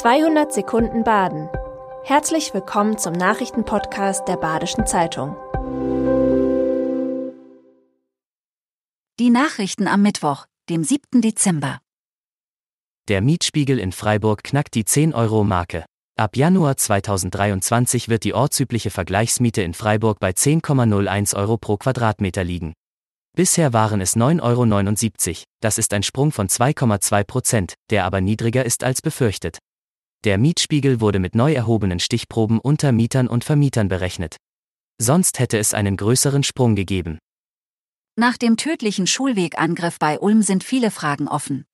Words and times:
200 0.00 0.50
Sekunden 0.50 1.04
Baden. 1.04 1.50
Herzlich 2.04 2.54
willkommen 2.54 2.96
zum 2.96 3.12
Nachrichtenpodcast 3.12 4.26
der 4.26 4.38
Badischen 4.38 4.86
Zeitung. 4.86 5.36
Die 9.18 9.28
Nachrichten 9.28 9.86
am 9.86 10.00
Mittwoch, 10.00 10.46
dem 10.70 10.84
7. 10.84 11.20
Dezember. 11.20 11.80
Der 13.08 13.20
Mietspiegel 13.20 13.78
in 13.78 13.92
Freiburg 13.92 14.42
knackt 14.42 14.74
die 14.74 14.84
10-Euro-Marke. 14.84 15.84
Ab 16.16 16.34
Januar 16.34 16.78
2023 16.78 18.08
wird 18.08 18.24
die 18.24 18.32
ortsübliche 18.32 18.88
Vergleichsmiete 18.88 19.60
in 19.60 19.74
Freiburg 19.74 20.18
bei 20.18 20.30
10,01 20.30 21.36
Euro 21.36 21.58
pro 21.58 21.76
Quadratmeter 21.76 22.42
liegen. 22.42 22.72
Bisher 23.36 23.74
waren 23.74 24.00
es 24.00 24.16
9,79 24.16 25.28
Euro, 25.28 25.44
das 25.60 25.76
ist 25.76 25.92
ein 25.92 26.02
Sprung 26.02 26.32
von 26.32 26.48
2,2 26.48 27.24
Prozent, 27.24 27.74
der 27.90 28.06
aber 28.06 28.22
niedriger 28.22 28.64
ist 28.64 28.82
als 28.82 29.02
befürchtet. 29.02 29.58
Der 30.24 30.36
Mietspiegel 30.36 31.00
wurde 31.00 31.18
mit 31.18 31.34
neu 31.34 31.54
erhobenen 31.54 31.98
Stichproben 31.98 32.60
unter 32.60 32.92
Mietern 32.92 33.26
und 33.26 33.42
Vermietern 33.42 33.88
berechnet. 33.88 34.36
Sonst 34.98 35.38
hätte 35.38 35.56
es 35.58 35.72
einen 35.72 35.96
größeren 35.96 36.42
Sprung 36.42 36.76
gegeben. 36.76 37.18
Nach 38.16 38.36
dem 38.36 38.58
tödlichen 38.58 39.06
Schulwegangriff 39.06 39.98
bei 39.98 40.18
Ulm 40.18 40.42
sind 40.42 40.62
viele 40.62 40.90
Fragen 40.90 41.26
offen. 41.26 41.64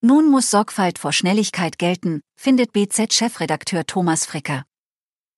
Nun 0.00 0.30
muss 0.30 0.50
Sorgfalt 0.50 0.98
vor 0.98 1.12
Schnelligkeit 1.12 1.78
gelten, 1.78 2.22
findet 2.34 2.72
BZ-Chefredakteur 2.72 3.84
Thomas 3.84 4.24
Fricker. 4.24 4.64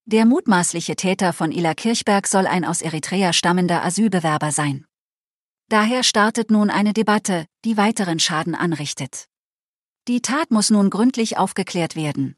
Der 0.04 0.24
mutmaßliche 0.24 0.94
Täter 0.94 1.32
von 1.32 1.50
Ila 1.50 1.74
Kirchberg 1.74 2.28
soll 2.28 2.46
ein 2.46 2.64
aus 2.64 2.82
Eritrea 2.82 3.32
stammender 3.32 3.84
Asylbewerber 3.84 4.52
sein. 4.52 4.86
Daher 5.68 6.02
startet 6.02 6.50
nun 6.50 6.70
eine 6.70 6.92
Debatte, 6.92 7.46
die 7.64 7.76
weiteren 7.76 8.20
Schaden 8.20 8.54
anrichtet. 8.54 9.26
Die 10.08 10.22
Tat 10.22 10.50
muss 10.50 10.70
nun 10.70 10.88
gründlich 10.88 11.36
aufgeklärt 11.36 11.94
werden. 11.94 12.37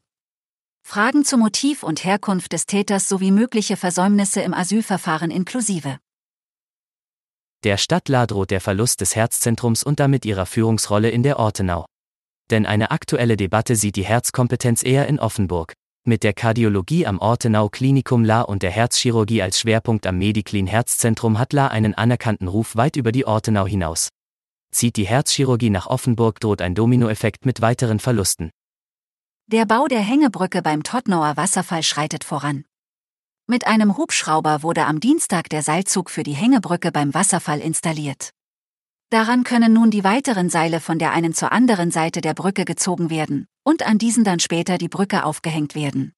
Fragen 0.83 1.23
zu 1.23 1.37
Motiv 1.37 1.83
und 1.83 2.03
Herkunft 2.03 2.51
des 2.51 2.65
Täters 2.65 3.07
sowie 3.07 3.31
mögliche 3.31 3.77
Versäumnisse 3.77 4.41
im 4.41 4.53
Asylverfahren 4.53 5.31
inklusive. 5.31 5.99
Der 7.63 7.77
Stadt 7.77 8.09
La 8.09 8.25
droht 8.25 8.51
der 8.51 8.59
Verlust 8.59 9.01
des 9.01 9.15
Herzzentrums 9.15 9.83
und 9.83 9.99
damit 9.99 10.25
ihrer 10.25 10.45
Führungsrolle 10.45 11.09
in 11.09 11.23
der 11.23 11.39
Ortenau. 11.39 11.85
Denn 12.49 12.65
eine 12.65 12.91
aktuelle 12.91 13.37
Debatte 13.37 13.75
sieht 13.75 13.95
die 13.95 14.03
Herzkompetenz 14.03 14.83
eher 14.83 15.07
in 15.07 15.19
Offenburg. 15.19 15.73
Mit 16.03 16.23
der 16.23 16.33
Kardiologie 16.33 17.05
am 17.05 17.19
Ortenau 17.19 17.69
Klinikum 17.69 18.25
La 18.25 18.41
und 18.41 18.63
der 18.63 18.71
Herzchirurgie 18.71 19.43
als 19.43 19.59
Schwerpunkt 19.59 20.07
am 20.07 20.17
Mediclin 20.17 20.65
Herzzentrum 20.65 21.37
hat 21.37 21.53
La 21.53 21.67
einen 21.67 21.93
anerkannten 21.93 22.47
Ruf 22.47 22.75
weit 22.75 22.95
über 22.95 23.11
die 23.11 23.27
Ortenau 23.27 23.67
hinaus. 23.67 24.09
Zieht 24.73 24.97
die 24.97 25.05
Herzchirurgie 25.05 25.69
nach 25.69 25.85
Offenburg 25.85 26.39
droht 26.39 26.61
ein 26.61 26.73
Dominoeffekt 26.73 27.45
mit 27.45 27.61
weiteren 27.61 27.99
Verlusten. 27.99 28.49
Der 29.47 29.65
Bau 29.65 29.87
der 29.87 29.99
Hängebrücke 29.99 30.61
beim 30.61 30.81
Tottnauer 30.81 31.35
Wasserfall 31.35 31.83
schreitet 31.83 32.23
voran. 32.23 32.63
Mit 33.47 33.67
einem 33.67 33.97
Hubschrauber 33.97 34.63
wurde 34.63 34.85
am 34.85 35.01
Dienstag 35.01 35.49
der 35.49 35.61
Seilzug 35.61 36.09
für 36.09 36.23
die 36.23 36.31
Hängebrücke 36.31 36.93
beim 36.93 37.13
Wasserfall 37.13 37.59
installiert. 37.59 38.29
Daran 39.09 39.43
können 39.43 39.73
nun 39.73 39.91
die 39.91 40.05
weiteren 40.05 40.49
Seile 40.49 40.79
von 40.79 40.99
der 40.99 41.11
einen 41.11 41.33
zur 41.33 41.51
anderen 41.51 41.91
Seite 41.91 42.21
der 42.21 42.33
Brücke 42.33 42.63
gezogen 42.63 43.09
werden 43.09 43.45
und 43.65 43.85
an 43.85 43.97
diesen 43.97 44.23
dann 44.23 44.39
später 44.39 44.77
die 44.77 44.87
Brücke 44.87 45.25
aufgehängt 45.25 45.75
werden. 45.75 46.13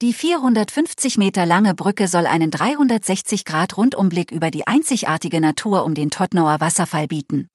Die 0.00 0.12
450 0.12 1.18
Meter 1.18 1.46
lange 1.46 1.74
Brücke 1.74 2.06
soll 2.06 2.26
einen 2.26 2.52
360-Grad-Rundumblick 2.52 4.30
über 4.30 4.52
die 4.52 4.68
einzigartige 4.68 5.40
Natur 5.40 5.84
um 5.84 5.94
den 5.94 6.10
Tottnauer 6.10 6.60
Wasserfall 6.60 7.08
bieten. 7.08 7.48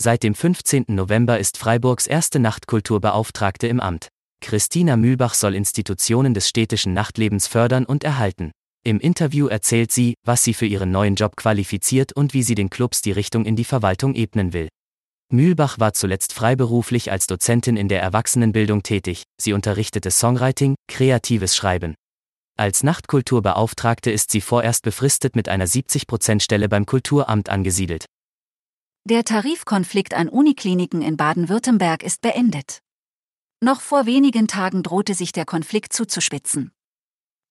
Seit 0.00 0.24
dem 0.24 0.34
15. 0.34 0.86
November 0.88 1.38
ist 1.38 1.56
Freiburgs 1.56 2.06
erste 2.06 2.40
Nachtkulturbeauftragte 2.40 3.68
im 3.68 3.80
Amt. 3.80 4.08
Christina 4.40 4.96
Mühlbach 4.96 5.34
soll 5.34 5.54
Institutionen 5.54 6.34
des 6.34 6.48
städtischen 6.48 6.92
Nachtlebens 6.92 7.46
fördern 7.46 7.86
und 7.86 8.04
erhalten. 8.04 8.50
Im 8.84 9.00
Interview 9.00 9.46
erzählt 9.46 9.92
sie, 9.92 10.14
was 10.26 10.44
sie 10.44 10.52
für 10.52 10.66
ihren 10.66 10.90
neuen 10.90 11.14
Job 11.14 11.36
qualifiziert 11.36 12.12
und 12.12 12.34
wie 12.34 12.42
sie 12.42 12.54
den 12.54 12.70
Clubs 12.70 13.00
die 13.00 13.12
Richtung 13.12 13.46
in 13.46 13.56
die 13.56 13.64
Verwaltung 13.64 14.14
ebnen 14.14 14.52
will. 14.52 14.68
Mühlbach 15.32 15.78
war 15.78 15.94
zuletzt 15.94 16.34
freiberuflich 16.34 17.10
als 17.10 17.26
Dozentin 17.26 17.76
in 17.76 17.88
der 17.88 18.02
Erwachsenenbildung 18.02 18.82
tätig, 18.82 19.22
sie 19.40 19.54
unterrichtete 19.54 20.10
Songwriting, 20.10 20.74
kreatives 20.86 21.56
Schreiben. 21.56 21.94
Als 22.58 22.82
Nachtkulturbeauftragte 22.82 24.10
ist 24.10 24.30
sie 24.30 24.40
vorerst 24.40 24.82
befristet 24.82 25.34
mit 25.34 25.48
einer 25.48 25.66
70%-Stelle 25.66 26.68
beim 26.68 26.84
Kulturamt 26.84 27.48
angesiedelt. 27.48 28.04
Der 29.06 29.22
Tarifkonflikt 29.22 30.14
an 30.14 30.30
Unikliniken 30.30 31.02
in 31.02 31.18
Baden-Württemberg 31.18 32.02
ist 32.02 32.22
beendet. 32.22 32.80
Noch 33.60 33.82
vor 33.82 34.06
wenigen 34.06 34.48
Tagen 34.48 34.82
drohte 34.82 35.12
sich 35.12 35.30
der 35.30 35.44
Konflikt 35.44 35.92
zuzuspitzen. 35.92 36.72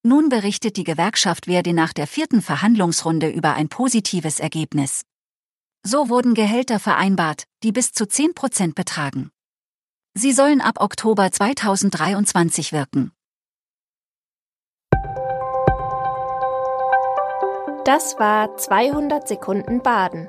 Nun 0.02 0.30
berichtet 0.30 0.76
die 0.76 0.82
Gewerkschaft 0.82 1.44
Verdi 1.44 1.72
nach 1.72 1.92
der 1.92 2.08
vierten 2.08 2.42
Verhandlungsrunde 2.42 3.28
über 3.28 3.54
ein 3.54 3.68
positives 3.68 4.40
Ergebnis. 4.40 5.02
So 5.84 6.08
wurden 6.08 6.34
Gehälter 6.34 6.80
vereinbart, 6.80 7.44
die 7.62 7.70
bis 7.70 7.92
zu 7.92 8.08
10 8.08 8.34
Prozent 8.34 8.74
betragen. 8.74 9.30
Sie 10.14 10.32
sollen 10.32 10.60
ab 10.60 10.80
Oktober 10.80 11.30
2023 11.30 12.72
wirken. 12.72 13.12
Das 17.84 18.18
war 18.18 18.56
200 18.56 19.28
Sekunden 19.28 19.82
Baden. 19.84 20.28